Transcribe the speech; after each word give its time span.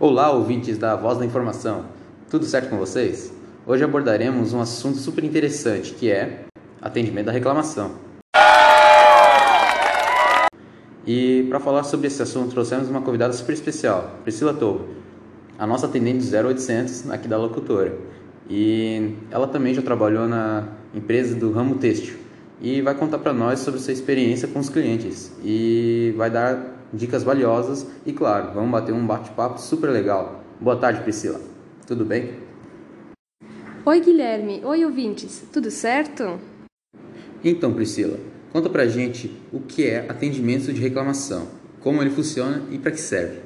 Olá, 0.00 0.32
ouvintes 0.32 0.76
da 0.76 0.96
Voz 0.96 1.16
da 1.16 1.24
Informação. 1.24 1.84
Tudo 2.28 2.44
certo 2.44 2.70
com 2.70 2.76
vocês? 2.76 3.32
Hoje 3.64 3.84
abordaremos 3.84 4.52
um 4.52 4.60
assunto 4.60 4.98
super 4.98 5.22
interessante, 5.22 5.94
que 5.94 6.10
é 6.10 6.44
atendimento 6.82 7.26
da 7.26 7.32
reclamação. 7.32 7.92
E 11.06 11.46
para 11.48 11.60
falar 11.60 11.84
sobre 11.84 12.08
esse 12.08 12.20
assunto, 12.20 12.50
trouxemos 12.50 12.88
uma 12.88 13.00
convidada 13.00 13.32
super 13.32 13.52
especial, 13.52 14.18
Priscila 14.24 14.52
Tobo, 14.52 14.86
a 15.56 15.66
nossa 15.68 15.86
atendente 15.86 16.26
0800 16.34 17.10
aqui 17.12 17.28
da 17.28 17.38
locutora. 17.38 17.96
E 18.50 19.14
ela 19.30 19.46
também 19.46 19.72
já 19.72 19.82
trabalhou 19.82 20.26
na 20.26 20.66
empresa 20.92 21.36
do 21.36 21.52
ramo 21.52 21.76
têxtil 21.76 22.26
e 22.60 22.80
vai 22.80 22.94
contar 22.94 23.18
para 23.18 23.32
nós 23.32 23.60
sobre 23.60 23.80
sua 23.80 23.92
experiência 23.92 24.48
com 24.48 24.58
os 24.58 24.68
clientes 24.68 25.32
e 25.44 26.14
vai 26.16 26.30
dar 26.30 26.76
dicas 26.92 27.22
valiosas 27.22 27.86
e, 28.04 28.12
claro, 28.12 28.52
vamos 28.54 28.70
bater 28.70 28.92
um 28.92 29.06
bate-papo 29.06 29.60
super 29.60 29.90
legal. 29.90 30.44
Boa 30.60 30.76
tarde, 30.76 31.02
Priscila. 31.02 31.40
Tudo 31.86 32.04
bem? 32.04 32.34
Oi, 33.84 34.00
Guilherme. 34.00 34.62
Oi, 34.64 34.84
ouvintes. 34.84 35.44
Tudo 35.52 35.70
certo? 35.70 36.40
Então, 37.44 37.72
Priscila, 37.72 38.18
conta 38.52 38.68
pra 38.68 38.86
gente 38.86 39.30
o 39.52 39.60
que 39.60 39.86
é 39.86 40.06
atendimento 40.08 40.72
de 40.72 40.80
reclamação, 40.80 41.48
como 41.80 42.00
ele 42.02 42.10
funciona 42.10 42.62
e 42.70 42.78
para 42.78 42.90
que 42.90 43.00
serve. 43.00 43.45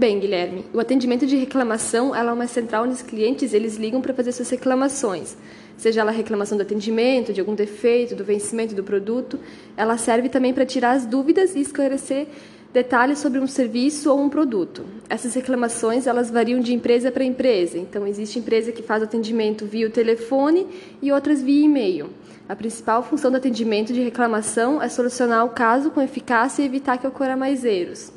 Bem, 0.00 0.18
Guilherme, 0.18 0.64
o 0.72 0.80
atendimento 0.80 1.26
de 1.26 1.36
reclamação 1.36 2.14
é 2.14 2.22
uma 2.22 2.46
central 2.46 2.84
onde 2.84 2.94
os 2.94 3.02
clientes 3.02 3.52
eles 3.52 3.76
ligam 3.76 4.00
para 4.00 4.14
fazer 4.14 4.32
suas 4.32 4.48
reclamações 4.48 5.36
seja 5.80 6.02
ela 6.02 6.10
reclamação 6.10 6.58
do 6.58 6.62
atendimento, 6.62 7.32
de 7.32 7.40
algum 7.40 7.54
defeito, 7.54 8.14
do 8.14 8.22
vencimento 8.22 8.74
do 8.74 8.84
produto. 8.84 9.40
Ela 9.76 9.96
serve 9.96 10.28
também 10.28 10.52
para 10.52 10.66
tirar 10.66 10.92
as 10.92 11.06
dúvidas 11.06 11.54
e 11.54 11.60
esclarecer 11.60 12.26
detalhes 12.72 13.18
sobre 13.18 13.40
um 13.40 13.46
serviço 13.46 14.10
ou 14.10 14.20
um 14.20 14.28
produto. 14.28 14.84
Essas 15.08 15.34
reclamações 15.34 16.06
elas 16.06 16.30
variam 16.30 16.60
de 16.60 16.74
empresa 16.74 17.10
para 17.10 17.24
empresa. 17.24 17.78
Então 17.78 18.06
existe 18.06 18.38
empresa 18.38 18.70
que 18.70 18.82
faz 18.82 19.02
atendimento 19.02 19.64
via 19.64 19.88
telefone 19.88 20.66
e 21.00 21.10
outras 21.10 21.42
via 21.42 21.64
e-mail. 21.64 22.10
A 22.48 22.54
principal 22.54 23.02
função 23.02 23.30
do 23.30 23.38
atendimento 23.38 23.92
de 23.92 24.02
reclamação 24.02 24.82
é 24.82 24.88
solucionar 24.88 25.44
o 25.46 25.50
caso 25.50 25.90
com 25.90 26.02
eficácia 26.02 26.62
e 26.62 26.66
evitar 26.66 26.98
que 26.98 27.06
ocorra 27.06 27.36
mais 27.36 27.64
erros. 27.64 28.12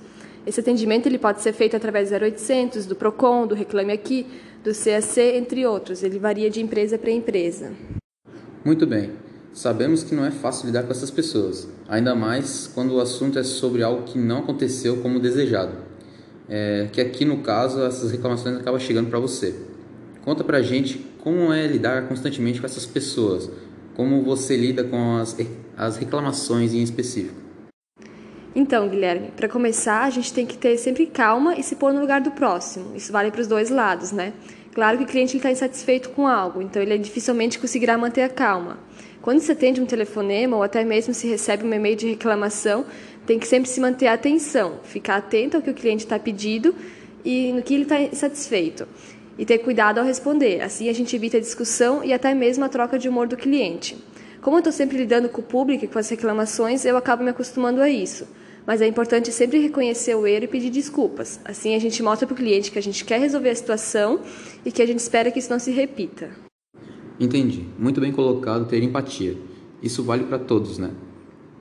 Esse 0.46 0.60
atendimento 0.60 1.08
ele 1.08 1.18
pode 1.18 1.42
ser 1.42 1.54
feito 1.54 1.76
através 1.76 2.10
do 2.10 2.16
0800, 2.16 2.86
do 2.86 2.96
Procon, 2.96 3.48
do 3.48 3.56
Reclame 3.56 3.94
Aqui, 3.94 4.28
do 4.64 4.72
CAC, 4.72 5.20
entre 5.38 5.66
outros. 5.66 6.04
Ele 6.04 6.20
varia 6.20 6.50
de 6.50 6.62
empresa 6.62 6.98
para 6.98 7.12
empresa. 7.12 7.72
Muito 8.64 8.86
bem. 8.86 9.12
Sabemos 9.54 10.04
que 10.04 10.16
não 10.16 10.26
é 10.26 10.32
fácil 10.32 10.66
lidar 10.66 10.84
com 10.84 10.92
essas 10.92 11.12
pessoas, 11.12 11.70
ainda 11.88 12.16
mais 12.16 12.66
quando 12.74 12.96
o 12.96 13.00
assunto 13.00 13.38
é 13.38 13.44
sobre 13.44 13.84
algo 13.84 14.02
que 14.02 14.18
não 14.18 14.40
aconteceu 14.40 14.98
como 14.98 15.20
desejado. 15.20 15.74
É, 16.50 16.90
que 16.92 17.00
aqui 17.00 17.24
no 17.24 17.38
caso 17.38 17.82
essas 17.84 18.12
reclamações 18.12 18.58
acabam 18.58 18.80
chegando 18.80 19.10
para 19.10 19.20
você. 19.20 19.56
Conta 20.26 20.44
pra 20.44 20.62
gente 20.62 21.06
como 21.20 21.54
é 21.54 21.68
lidar 21.68 22.08
constantemente 22.08 22.60
com 22.60 22.66
essas 22.66 22.86
pessoas, 22.86 23.50
como 23.96 24.24
você 24.24 24.58
lida 24.58 24.84
com 24.84 25.18
as, 25.18 25.38
as 25.78 25.98
reclamações 25.98 26.74
em 26.74 26.82
específico. 26.82 27.43
Então, 28.56 28.88
Guilherme, 28.88 29.32
para 29.36 29.50
começar, 29.50 30.04
a 30.04 30.10
gente 30.12 30.32
tem 30.32 30.46
que 30.46 30.56
ter 30.56 30.78
sempre 30.78 31.08
calma 31.08 31.56
e 31.58 31.64
se 31.64 31.76
pôr 31.76 31.92
no 31.92 32.00
lugar 32.00 32.22
do 32.22 32.30
próximo. 32.30 32.96
Isso 32.96 33.12
vale 33.12 33.32
para 33.32 33.42
os 33.42 33.48
dois 33.48 33.72
lados, 33.72 34.12
né? 34.12 34.32
Claro 34.76 34.98
que 35.00 35.04
o 35.04 35.08
cliente 35.08 35.38
está 35.38 35.52
insatisfeito 35.52 36.12
com 36.12 36.28
algo, 36.28 36.62
então 36.62 36.80
ele 36.80 36.96
dificilmente 37.00 37.58
conseguirá 37.58 37.98
manter 37.98 38.22
a 38.22 38.30
calma. 38.30 38.78
Quando 39.24 39.40
se 39.40 39.52
atende 39.52 39.82
um 39.82 39.88
telefonema 39.88 40.56
ou 40.56 40.62
até 40.62 40.84
mesmo 40.84 41.16
se 41.16 41.28
recebe 41.28 41.66
um 41.66 41.74
e-mail 41.74 41.96
de 41.96 42.08
reclamação, 42.10 42.86
tem 43.26 43.40
que 43.40 43.48
sempre 43.48 43.70
se 43.70 43.80
manter 43.80 44.06
a 44.08 44.14
atenção, 44.14 44.80
ficar 44.84 45.16
atento 45.16 45.58
ao 45.58 45.64
que 45.64 45.72
o 45.72 45.74
cliente 45.74 46.04
está 46.04 46.20
pedindo 46.20 46.76
e 47.26 47.52
no 47.54 47.64
que 47.64 47.74
ele 47.74 47.84
está 47.84 48.02
insatisfeito. 48.02 48.88
E 49.36 49.46
ter 49.46 49.60
cuidado 49.60 49.98
ao 49.98 50.06
responder. 50.06 50.62
Assim 50.62 50.90
a 50.90 50.94
gente 50.94 51.16
evita 51.16 51.38
a 51.38 51.40
discussão 51.40 52.04
e 52.04 52.14
até 52.14 52.36
mesmo 52.36 52.64
a 52.64 52.70
troca 52.70 53.00
de 53.00 53.10
humor 53.10 53.28
do 53.28 53.36
cliente. 53.36 53.98
Como 54.42 54.58
eu 54.58 54.60
estou 54.60 54.74
sempre 54.74 54.98
lidando 54.98 55.30
com 55.30 55.42
o 55.42 55.44
público 55.44 55.86
e 55.86 55.88
com 55.88 55.98
as 55.98 56.10
reclamações, 56.10 56.86
eu 56.86 56.98
acabo 56.98 57.24
me 57.24 57.32
acostumando 57.32 57.82
a 57.82 57.90
isso 57.90 58.28
mas 58.66 58.82
é 58.82 58.88
importante 58.88 59.32
sempre 59.32 59.60
reconhecer 59.60 60.16
o 60.16 60.26
erro 60.26 60.46
e 60.46 60.48
pedir 60.48 60.70
desculpas. 60.70 61.40
Assim 61.44 61.76
a 61.76 61.80
gente 61.80 62.02
mostra 62.02 62.26
para 62.26 62.34
o 62.34 62.38
cliente 62.38 62.72
que 62.72 62.80
a 62.80 62.82
gente 62.82 63.04
quer 63.04 63.20
resolver 63.20 63.50
a 63.50 63.56
situação 63.56 64.22
e 64.66 64.72
que 64.72 64.82
a 64.82 64.86
gente 64.86 65.00
espera 65.00 65.32
que 65.32 65.40
isso 65.40 65.50
não 65.50 65.60
se 65.60 65.72
repita. 65.72 66.32
Entendi. 67.20 67.68
Muito 67.78 68.02
bem 68.02 68.12
colocado 68.12 68.66
ter 68.68 68.82
empatia. 68.82 69.38
Isso 69.82 70.04
vale 70.04 70.24
para 70.24 70.40
todos, 70.40 70.78
né? 70.78 70.92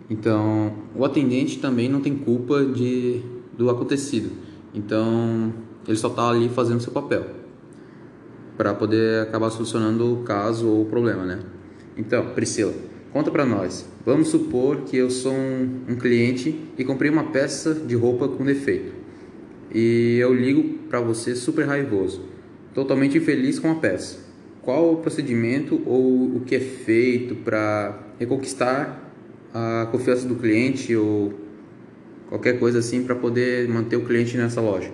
Então, 0.09 0.75
o 0.95 1.05
atendente 1.05 1.59
também 1.59 1.89
não 1.89 2.01
tem 2.01 2.17
culpa 2.17 2.65
de, 2.65 3.21
do 3.57 3.71
acontecido. 3.71 4.31
Então, 4.75 5.53
ele 5.87 5.97
só 5.97 6.09
está 6.09 6.29
ali 6.29 6.49
fazendo 6.49 6.81
seu 6.81 6.93
papel 6.93 7.27
para 8.57 8.75
poder 8.75 9.23
acabar 9.23 9.51
solucionando 9.51 10.13
o 10.13 10.23
caso 10.23 10.69
ou 10.69 10.83
o 10.83 10.85
problema, 10.87 11.25
né? 11.25 11.41
Então, 11.97 12.27
Priscila, 12.35 12.73
Conta 13.13 13.31
para 13.31 13.45
nós. 13.45 13.87
Vamos 14.07 14.29
supor 14.29 14.85
que 14.85 14.97
eu 14.97 15.11
sou 15.11 15.35
um, 15.35 15.85
um, 15.91 15.97
cliente 15.97 16.59
e 16.79 16.85
comprei 16.85 17.11
uma 17.11 17.25
peça 17.25 17.75
de 17.75 17.95
roupa 17.95 18.27
com 18.27 18.43
defeito. 18.43 18.95
E 19.75 20.17
eu 20.19 20.33
ligo 20.33 20.79
para 20.89 20.99
você 20.99 21.37
super 21.37 21.67
raivoso, 21.67 22.25
totalmente 22.73 23.19
infeliz 23.19 23.59
com 23.59 23.71
a 23.71 23.75
peça. 23.75 24.19
Qual 24.63 24.95
o 24.95 24.97
procedimento 24.97 25.83
ou 25.85 26.37
o 26.37 26.41
que 26.41 26.55
é 26.55 26.61
feito 26.61 27.35
para 27.35 28.01
reconquistar 28.19 29.13
a 29.53 29.89
confiança 29.93 30.27
do 30.27 30.37
cliente 30.37 30.97
ou 30.97 31.35
qualquer 32.31 32.59
coisa 32.59 32.79
assim 32.79 33.03
para 33.03 33.15
poder 33.15 33.69
manter 33.69 33.97
o 33.97 34.07
cliente 34.07 34.39
nessa 34.39 34.61
loja? 34.63 34.91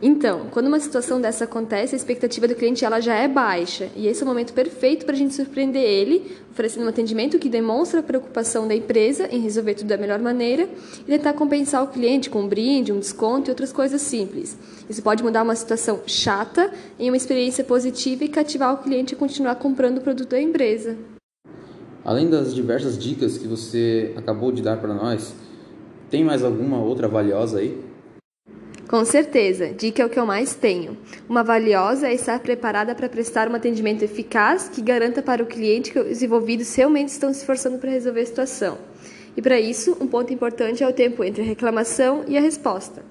Então, 0.00 0.48
quando 0.50 0.66
uma 0.66 0.78
situação 0.78 1.18
dessa 1.18 1.44
acontece, 1.44 1.94
a 1.94 1.96
expectativa 1.96 2.46
do 2.46 2.54
cliente 2.54 2.84
ela 2.84 3.00
já 3.00 3.14
é 3.14 3.26
baixa, 3.26 3.88
e 3.96 4.06
esse 4.06 4.22
é 4.22 4.24
o 4.24 4.28
momento 4.28 4.52
perfeito 4.52 5.06
para 5.06 5.14
a 5.14 5.18
gente 5.18 5.34
surpreender 5.34 5.82
ele, 5.82 6.36
oferecendo 6.50 6.84
um 6.84 6.88
atendimento 6.88 7.38
que 7.38 7.48
demonstra 7.48 8.00
a 8.00 8.02
preocupação 8.02 8.68
da 8.68 8.74
empresa 8.74 9.26
em 9.32 9.40
resolver 9.40 9.74
tudo 9.74 9.88
da 9.88 9.96
melhor 9.96 10.18
maneira 10.18 10.68
e 11.00 11.04
tentar 11.04 11.32
compensar 11.32 11.82
o 11.82 11.86
cliente 11.86 12.28
com 12.28 12.42
um 12.42 12.48
brinde, 12.48 12.92
um 12.92 12.98
desconto 12.98 13.48
e 13.48 13.50
outras 13.50 13.72
coisas 13.72 14.02
simples. 14.02 14.58
Isso 14.88 15.02
pode 15.02 15.22
mudar 15.22 15.42
uma 15.42 15.56
situação 15.56 16.00
chata 16.06 16.70
em 16.98 17.08
uma 17.08 17.16
experiência 17.16 17.64
positiva 17.64 18.22
e 18.24 18.28
cativar 18.28 18.74
o 18.74 18.78
cliente 18.78 19.14
a 19.14 19.16
continuar 19.16 19.54
comprando 19.54 19.98
o 19.98 20.00
produto 20.02 20.28
da 20.28 20.40
empresa. 20.40 20.94
Além 22.04 22.28
das 22.28 22.54
diversas 22.54 22.98
dicas 22.98 23.38
que 23.38 23.48
você 23.48 24.12
acabou 24.14 24.52
de 24.52 24.60
dar 24.60 24.76
para 24.76 24.92
nós, 24.92 25.34
tem 26.10 26.22
mais 26.22 26.44
alguma 26.44 26.78
outra 26.78 27.08
valiosa 27.08 27.60
aí? 27.60 27.95
Com 28.88 29.04
certeza, 29.04 29.72
dica 29.76 30.00
é 30.00 30.06
o 30.06 30.08
que 30.08 30.18
eu 30.18 30.24
mais 30.24 30.54
tenho. 30.54 30.96
Uma 31.28 31.42
valiosa 31.42 32.06
é 32.06 32.14
estar 32.14 32.38
preparada 32.38 32.94
para 32.94 33.08
prestar 33.08 33.50
um 33.50 33.54
atendimento 33.56 34.04
eficaz 34.04 34.68
que 34.68 34.80
garanta 34.80 35.20
para 35.20 35.42
o 35.42 35.46
cliente 35.46 35.90
que 35.90 35.98
os 35.98 36.22
envolvidos 36.22 36.72
realmente 36.72 37.08
estão 37.08 37.32
se 37.32 37.40
esforçando 37.40 37.78
para 37.78 37.90
resolver 37.90 38.20
a 38.20 38.26
situação. 38.26 38.78
E 39.36 39.42
para 39.42 39.58
isso, 39.58 39.96
um 40.00 40.06
ponto 40.06 40.32
importante 40.32 40.84
é 40.84 40.88
o 40.88 40.92
tempo 40.92 41.24
entre 41.24 41.42
a 41.42 41.44
reclamação 41.44 42.24
e 42.28 42.38
a 42.38 42.40
resposta. 42.40 43.04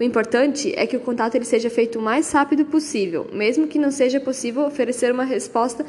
O 0.00 0.02
importante 0.02 0.72
é 0.74 0.86
que 0.86 0.96
o 0.96 1.00
contato 1.00 1.34
ele 1.34 1.44
seja 1.44 1.68
feito 1.68 1.98
o 1.98 2.02
mais 2.02 2.32
rápido 2.32 2.64
possível, 2.64 3.26
mesmo 3.30 3.66
que 3.66 3.78
não 3.78 3.90
seja 3.90 4.18
possível 4.18 4.62
oferecer 4.62 5.12
uma 5.12 5.24
resposta 5.24 5.84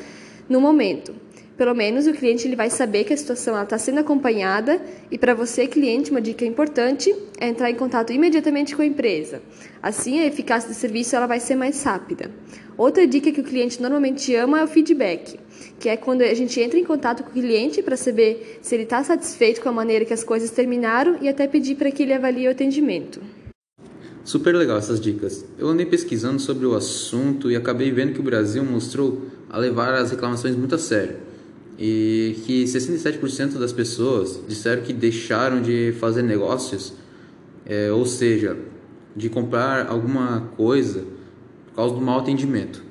no 0.50 0.60
momento. 0.60 1.16
Pelo 1.60 1.76
menos 1.76 2.08
o 2.08 2.14
cliente 2.14 2.48
ele 2.48 2.56
vai 2.56 2.70
saber 2.70 3.04
que 3.04 3.14
a 3.14 3.18
situação 3.18 3.62
está 3.62 3.78
sendo 3.78 4.00
acompanhada 4.00 4.82
e 5.12 5.18
para 5.18 5.34
você, 5.34 5.68
cliente, 5.68 6.10
uma 6.10 6.22
dica 6.22 6.46
importante 6.46 7.14
é 7.38 7.50
entrar 7.50 7.70
em 7.70 7.76
contato 7.76 8.14
imediatamente 8.14 8.74
com 8.74 8.82
a 8.82 8.86
empresa. 8.86 9.42
Assim, 9.84 10.22
a 10.22 10.26
eficácia 10.26 10.70
do 10.70 10.74
serviço 10.74 11.18
ela 11.18 11.28
vai 11.28 11.42
ser 11.42 11.58
mais 11.58 11.84
rápida. 11.84 12.32
Outra 12.78 13.06
dica 13.06 13.30
que 13.30 13.42
o 13.42 13.44
cliente 13.44 13.82
normalmente 13.82 14.34
ama 14.36 14.62
é 14.62 14.64
o 14.64 14.68
feedback, 14.68 15.38
que 15.78 15.90
é 15.90 15.98
quando 15.98 16.22
a 16.22 16.34
gente 16.34 16.62
entra 16.62 16.80
em 16.80 16.86
contato 16.86 17.24
com 17.24 17.30
o 17.30 17.34
cliente 17.34 17.84
para 17.84 17.98
saber 17.98 18.60
se 18.62 18.74
ele 18.74 18.84
está 18.84 19.04
satisfeito 19.04 19.60
com 19.60 19.68
a 19.68 19.74
maneira 19.74 20.06
que 20.06 20.14
as 20.14 20.24
coisas 20.24 20.52
terminaram 20.52 21.18
e 21.20 21.28
até 21.28 21.46
pedir 21.46 21.76
para 21.76 21.92
que 21.92 22.04
ele 22.04 22.14
avalie 22.14 22.48
o 22.48 22.52
atendimento. 22.52 23.20
Super 24.24 24.56
legal 24.56 24.78
essas 24.78 25.02
dicas. 25.02 25.44
Eu 25.58 25.68
andei 25.68 25.86
pesquisando 25.86 26.40
sobre 26.40 26.66
o 26.66 26.74
assunto 26.74 27.52
e 27.52 27.58
acabei 27.58 27.92
vendo 27.92 28.14
que 28.14 28.22
o 28.22 28.24
Brasil 28.24 28.64
mostrou 28.64 29.24
a 29.50 29.58
levar 29.58 29.94
as 29.96 30.12
reclamações 30.12 30.56
muito 30.56 30.74
a 30.74 30.78
sério 30.78 31.28
e 31.80 32.36
que 32.46 32.66
67% 32.66 33.58
das 33.58 33.72
pessoas 33.72 34.42
disseram 34.46 34.82
que 34.82 34.92
deixaram 34.92 35.62
de 35.62 35.94
fazer 35.98 36.22
negócios, 36.22 36.94
é, 37.66 37.90
ou 37.90 38.06
seja, 38.06 38.58
de 39.16 39.30
comprar 39.30 39.88
alguma 39.88 40.52
coisa 40.58 41.06
por 41.68 41.76
causa 41.76 41.96
do 41.96 42.02
mau 42.02 42.20
atendimento. 42.20 42.84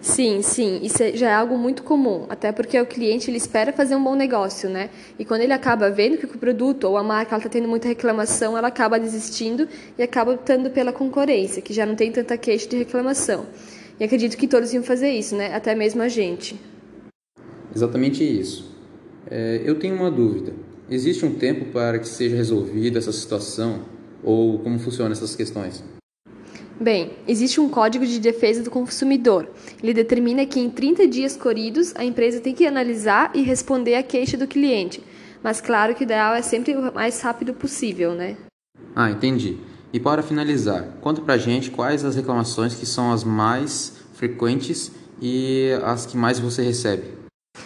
Sim, 0.00 0.40
sim, 0.42 0.80
isso 0.82 1.02
é, 1.02 1.12
já 1.12 1.28
é 1.28 1.34
algo 1.34 1.56
muito 1.56 1.82
comum, 1.82 2.26
até 2.28 2.50
porque 2.50 2.80
o 2.80 2.86
cliente 2.86 3.30
ele 3.30 3.36
espera 3.36 3.72
fazer 3.72 3.94
um 3.94 4.02
bom 4.02 4.16
negócio, 4.16 4.68
né? 4.68 4.88
E 5.18 5.24
quando 5.24 5.42
ele 5.42 5.52
acaba 5.52 5.90
vendo 5.90 6.16
que 6.16 6.24
o 6.24 6.38
produto 6.38 6.84
ou 6.84 6.96
a 6.96 7.04
marca 7.04 7.36
está 7.36 7.48
tendo 7.48 7.68
muita 7.68 7.88
reclamação, 7.88 8.56
ela 8.56 8.68
acaba 8.68 8.98
desistindo 8.98 9.68
e 9.96 10.02
acaba 10.02 10.32
optando 10.32 10.70
pela 10.70 10.92
concorrência, 10.92 11.62
que 11.62 11.72
já 11.72 11.84
não 11.84 11.94
tem 11.94 12.10
tanta 12.10 12.36
queixa 12.38 12.68
de 12.68 12.78
reclamação. 12.78 13.46
E 14.00 14.02
acredito 14.02 14.36
que 14.36 14.48
todos 14.48 14.72
iam 14.72 14.82
fazer 14.82 15.10
isso, 15.10 15.36
né? 15.36 15.54
Até 15.54 15.74
mesmo 15.74 16.02
a 16.02 16.08
gente. 16.08 16.71
Exatamente 17.74 18.22
isso. 18.22 18.70
É, 19.30 19.62
eu 19.64 19.78
tenho 19.78 19.94
uma 19.94 20.10
dúvida. 20.10 20.52
Existe 20.90 21.24
um 21.24 21.34
tempo 21.34 21.66
para 21.66 21.98
que 21.98 22.08
seja 22.08 22.36
resolvida 22.36 22.98
essa 22.98 23.12
situação 23.12 23.82
ou 24.22 24.58
como 24.58 24.78
funcionam 24.78 25.12
essas 25.12 25.34
questões? 25.34 25.82
Bem, 26.80 27.12
existe 27.28 27.60
um 27.60 27.68
Código 27.68 28.04
de 28.04 28.18
Defesa 28.18 28.62
do 28.62 28.70
Consumidor. 28.70 29.48
Ele 29.82 29.94
determina 29.94 30.44
que 30.44 30.58
em 30.58 30.68
30 30.68 31.06
dias 31.06 31.36
corridos 31.36 31.94
a 31.96 32.04
empresa 32.04 32.40
tem 32.40 32.54
que 32.54 32.66
analisar 32.66 33.30
e 33.34 33.42
responder 33.42 33.94
à 33.94 34.02
queixa 34.02 34.36
do 34.36 34.46
cliente. 34.46 35.02
Mas 35.42 35.60
claro 35.60 35.94
que 35.94 36.02
o 36.02 36.04
ideal 36.04 36.34
é 36.34 36.42
sempre 36.42 36.74
o 36.74 36.92
mais 36.92 37.20
rápido 37.20 37.54
possível, 37.54 38.14
né? 38.14 38.36
Ah, 38.94 39.10
entendi. 39.10 39.58
E 39.92 40.00
para 40.00 40.22
finalizar, 40.22 40.96
conta 41.00 41.20
pra 41.20 41.36
gente 41.36 41.70
quais 41.70 42.04
as 42.04 42.16
reclamações 42.16 42.74
que 42.74 42.86
são 42.86 43.12
as 43.12 43.22
mais 43.22 43.98
frequentes 44.14 44.90
e 45.20 45.70
as 45.84 46.06
que 46.06 46.16
mais 46.16 46.38
você 46.38 46.62
recebe. 46.62 47.21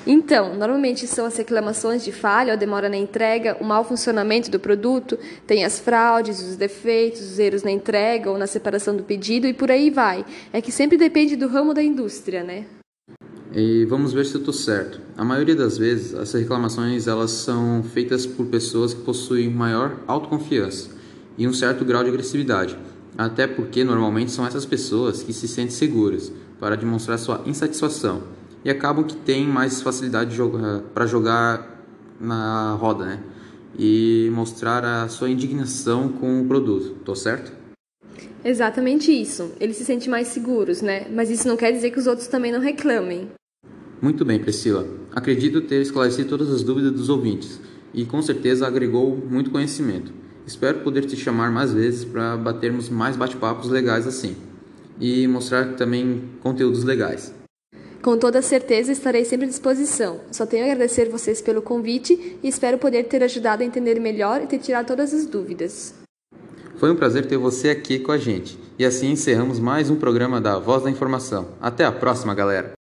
Então, 0.07 0.57
normalmente 0.57 1.05
são 1.09 1.27
as 1.27 1.37
reclamações 1.37 2.05
de 2.05 2.13
falha 2.13 2.53
ou 2.53 2.59
demora 2.59 2.89
na 2.89 2.97
entrega, 2.97 3.57
o 3.61 3.65
mau 3.65 3.83
funcionamento 3.83 4.49
do 4.49 4.61
produto, 4.61 5.19
tem 5.47 5.65
as 5.65 5.81
fraudes, 5.81 6.41
os 6.41 6.57
defeitos, 6.57 7.21
os 7.21 7.39
erros 7.41 7.65
na 7.65 7.73
entrega 7.73 8.31
ou 8.31 8.39
na 8.39 8.47
separação 8.47 8.97
do 8.97 9.03
pedido 9.03 9.49
e 9.49 9.53
por 9.53 9.69
aí 9.69 9.91
vai. 9.91 10.25
É 10.53 10.61
que 10.61 10.71
sempre 10.71 10.97
depende 10.97 11.35
do 11.35 11.49
ramo 11.49 11.75
da 11.75 11.83
indústria, 11.83 12.45
né? 12.45 12.67
E 13.53 13.85
vamos 13.87 14.13
ver 14.13 14.27
se 14.27 14.35
eu 14.35 14.39
estou 14.41 14.55
certo. 14.55 15.01
A 15.17 15.25
maioria 15.25 15.57
das 15.57 15.77
vezes, 15.77 16.15
essas 16.15 16.41
reclamações 16.41 17.09
elas 17.09 17.33
são 17.33 17.83
feitas 17.83 18.25
por 18.27 18.47
pessoas 18.47 18.95
que 18.95 19.03
possuem 19.03 19.51
maior 19.51 19.99
autoconfiança 20.07 20.91
e 21.37 21.49
um 21.49 21.53
certo 21.53 21.85
grau 21.85 22.05
de 22.05 22.11
agressividade, 22.11 22.79
até 23.19 23.47
porque 23.47 23.83
normalmente 23.83 24.31
são 24.31 24.47
essas 24.47 24.65
pessoas 24.65 25.23
que 25.23 25.33
se 25.33 25.49
sentem 25.49 25.71
seguras 25.71 26.31
para 26.61 26.77
demonstrar 26.77 27.19
sua 27.19 27.43
insatisfação 27.45 28.23
e 28.67 28.71
acabam 28.71 29.05
que 29.05 29.15
têm 29.15 29.47
mais 29.47 29.81
facilidade 29.81 30.37
para 30.93 31.07
jogar 31.07 31.85
na 32.21 32.73
roda, 32.73 33.05
né? 33.05 33.23
E 33.79 34.29
mostrar 34.35 34.85
a 34.85 35.07
sua 35.07 35.31
indignação 35.31 36.09
com 36.09 36.43
o 36.43 36.47
produto, 36.47 36.97
tô 37.05 37.15
certo? 37.15 37.53
Exatamente 38.45 39.13
isso. 39.13 39.53
Eles 39.61 39.77
se 39.77 39.85
sentem 39.85 40.09
mais 40.09 40.27
seguros, 40.27 40.83
né? 40.83 41.07
Mas 41.09 41.31
isso 41.31 41.47
não 41.47 41.57
quer 41.57 41.71
dizer 41.71 41.93
que 41.93 41.99
os 42.01 42.09
outros 42.09 42.27
também 42.27 42.51
não 42.51 42.59
reclamem. 42.59 43.31
Muito 44.03 44.25
bem, 44.25 44.41
Priscila. 44.41 44.85
Acredito 45.15 45.61
ter 45.61 45.81
esclarecido 45.81 46.29
todas 46.29 46.51
as 46.51 46.65
dúvidas 46.65 46.91
dos 46.91 47.09
ouvintes 47.09 47.61
e 47.95 48.05
com 48.05 48.21
certeza 48.21 48.67
agregou 48.67 49.17
muito 49.17 49.53
conhecimento. 49.53 50.13
Espero 50.45 50.81
poder 50.81 51.05
te 51.05 51.15
chamar 51.15 51.53
mais 51.53 51.73
vezes 51.73 52.05
para 52.05 52.37
batermos 52.37 52.89
mais 52.89 53.17
bate-papos 53.17 53.71
legais 53.71 54.09
assim 54.09 54.35
e 54.99 55.29
mostrar 55.29 55.75
também 55.75 56.31
conteúdos 56.43 56.83
legais. 56.83 57.36
Com 58.07 58.17
toda 58.17 58.41
certeza 58.41 58.93
estarei 58.93 59.25
sempre 59.25 59.47
à 59.47 59.49
disposição. 59.49 60.21
Só 60.31 60.47
tenho 60.47 60.63
a 60.63 60.71
agradecer 60.71 61.09
vocês 61.09 61.43
pelo 61.43 61.61
convite 61.61 62.39
e 62.41 62.47
espero 62.47 62.79
poder 62.79 63.03
ter 63.09 63.21
ajudado 63.21 63.65
a 63.65 63.67
entender 63.67 63.99
melhor 63.99 64.41
e 64.41 64.47
ter 64.47 64.61
tirado 64.61 64.87
todas 64.87 65.13
as 65.13 65.27
dúvidas. 65.27 65.93
Foi 66.77 66.89
um 66.89 66.95
prazer 66.95 67.27
ter 67.27 67.37
você 67.37 67.69
aqui 67.69 67.99
com 67.99 68.13
a 68.13 68.17
gente. 68.17 68.57
E 68.79 68.85
assim 68.85 69.11
encerramos 69.11 69.59
mais 69.59 69.91
um 69.91 69.97
programa 69.97 70.41
da 70.41 70.57
Voz 70.57 70.85
da 70.85 70.91
Informação. 70.91 71.49
Até 71.61 71.85
a 71.85 71.91
próxima, 71.91 72.33
galera! 72.33 72.76